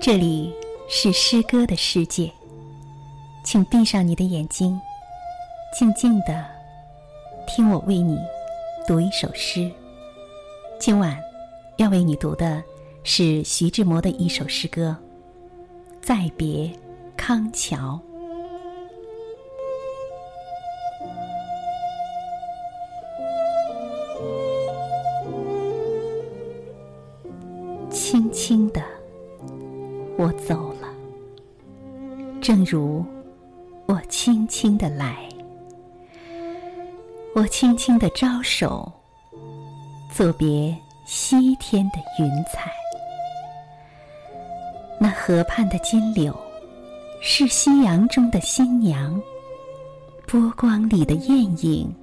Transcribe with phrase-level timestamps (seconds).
[0.00, 0.54] 这里
[0.88, 2.30] 是诗歌的世界，
[3.44, 4.80] 请闭上你的眼睛，
[5.76, 6.46] 静静的
[7.48, 8.16] 听我为你
[8.86, 9.70] 读一首诗。
[10.78, 11.18] 今晚
[11.76, 12.62] 要为你读的
[13.02, 14.96] 是徐志摩的一首诗歌
[16.00, 16.70] 《再别
[17.16, 18.00] 康桥》。
[27.90, 28.80] 轻轻的，
[30.18, 30.88] 我走了，
[32.40, 33.04] 正如
[33.86, 35.16] 我轻轻的来。
[37.36, 38.92] 我轻轻的招手，
[40.12, 42.68] 作别西天的云彩。
[44.98, 46.36] 那河畔的金柳，
[47.22, 49.22] 是夕阳中的新娘，
[50.26, 51.94] 波光里的艳影，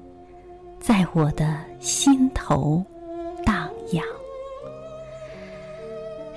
[0.79, 2.81] 在我的心头
[3.45, 4.05] 荡漾。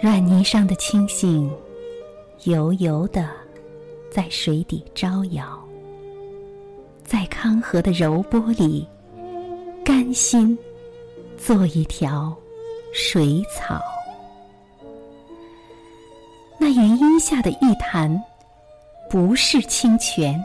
[0.00, 1.48] 软泥上的青荇，
[2.48, 3.28] 悠悠的
[4.10, 5.62] 在水底招摇，
[7.04, 8.88] 在康河的柔波里，
[9.84, 10.58] 甘心
[11.36, 12.34] 做一条
[12.94, 13.82] 水草。
[16.58, 18.18] 那云荫下的玉潭，
[19.10, 20.42] 不是清泉，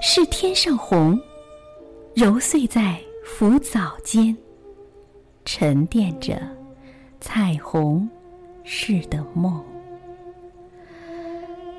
[0.00, 1.20] 是天上虹，
[2.14, 4.34] 揉碎在浮藻间，
[5.44, 6.40] 沉淀着
[7.20, 8.08] 彩虹。
[8.70, 9.64] 似的梦，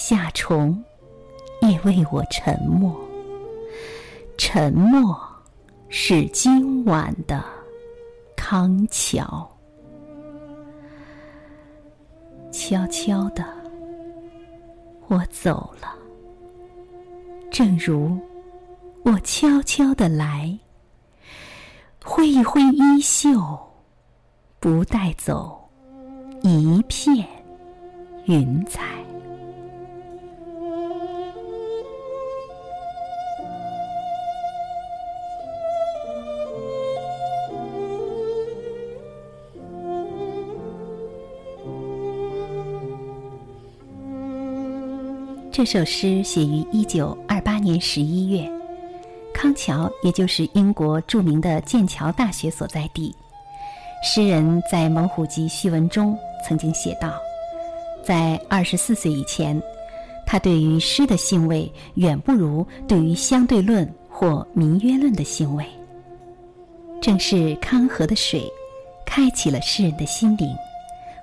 [0.00, 0.80] 夏虫
[1.60, 2.96] 也为我沉默。
[4.38, 5.20] 沉默
[5.88, 7.44] 是今晚的
[8.36, 9.50] 康桥。
[12.52, 13.44] 悄悄的，
[15.08, 15.92] 我走了，
[17.50, 18.16] 正如
[19.02, 20.56] 我悄悄的来，
[22.04, 23.58] 挥一挥衣袖。
[24.60, 25.68] 不带走
[26.42, 27.26] 一片
[28.26, 28.97] 云彩。
[45.58, 48.48] 这首诗写于一九二八年十一月，
[49.34, 53.12] 康桥也就是英国著名的剑桥大学所在地。
[54.04, 57.14] 诗人在《猛虎集序文》中曾经写道
[58.06, 59.60] ：“在二十四岁以前，
[60.24, 65.66] 他对于诗的兴味远不如对于相对论或民约论的兴味。
[67.02, 68.48] 正是康河的水，
[69.04, 70.54] 开启了诗人的心灵，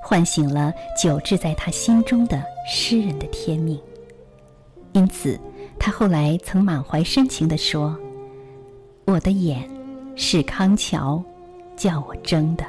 [0.02, 3.80] 唤醒了久滞在他心中的诗人的天命。
[4.96, 5.40] 因此，
[5.78, 7.96] 他后来曾满怀深情地说
[9.06, 9.70] ：‘我的眼
[10.16, 11.24] 是康桥。’”
[11.78, 12.64] 叫我睁的，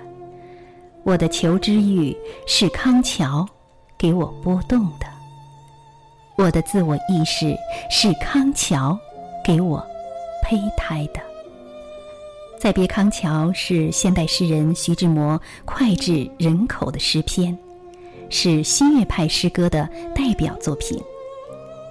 [1.05, 2.13] 我的求知欲
[2.45, 3.49] 是康桥
[3.97, 5.07] 给我拨动的，
[6.37, 7.57] 我的自我意识
[7.89, 8.99] 是康桥
[9.45, 9.79] 给我
[10.43, 11.21] 胚胎的。
[12.59, 17.57] 再别康桥是现代诗人徐志摩脍炙人口的诗篇，
[18.29, 21.01] 是新月派诗歌的代表作品。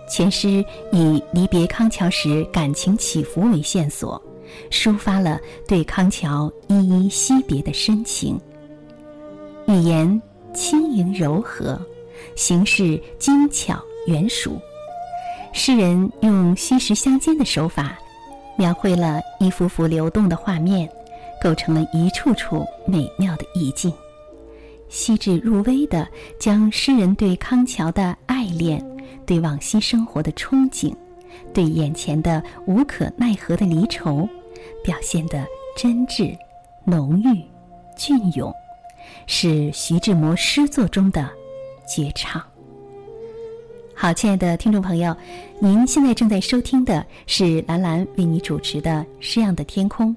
[0.07, 4.21] 全诗以离别康桥时感情起伏为线索。
[4.69, 8.39] 抒发了对康桥依依惜别的深情。
[9.67, 10.21] 语言
[10.53, 11.79] 轻盈柔和，
[12.35, 14.57] 形式精巧圆熟。
[15.51, 17.97] 诗人用虚实相间的手法，
[18.55, 20.87] 描绘了一幅幅流动的画面，
[21.41, 23.91] 构成了一处处美妙的意境。
[24.87, 26.07] 细致入微地
[26.39, 28.79] 将诗人对康桥的爱恋、
[29.25, 30.93] 对往昔生活的憧憬、
[31.53, 34.27] 对眼前的无可奈何的离愁。
[34.83, 35.45] 表现的
[35.75, 36.37] 真挚、
[36.83, 37.43] 浓郁、
[37.97, 38.53] 隽永，
[39.25, 41.27] 是徐志摩诗作中的
[41.87, 42.41] 绝唱。
[43.95, 45.15] 好，亲爱的听众朋友，
[45.59, 50.09] 您现在正在收听的是兰兰为你主持的《诗样的天空》。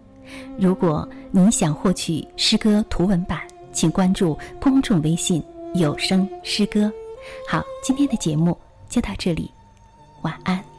[0.58, 3.40] 如果您想获取诗歌图文版，
[3.72, 5.42] 请关注公众微信
[5.74, 6.92] “有声诗歌”。
[7.48, 8.56] 好，今天的节目
[8.88, 9.50] 就到这里，
[10.22, 10.77] 晚安。